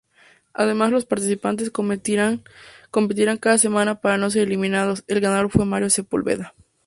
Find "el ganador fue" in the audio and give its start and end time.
5.07-5.63